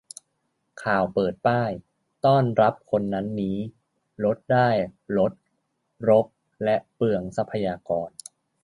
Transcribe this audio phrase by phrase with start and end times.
[0.83, 1.71] ข่าวเปิดป้าย
[2.25, 3.57] ต้อนรับคนนั้นนี้
[4.23, 4.69] ลดได้
[5.17, 5.31] ลด
[6.09, 6.27] รก
[6.63, 8.09] และเปลืองทรัพยากร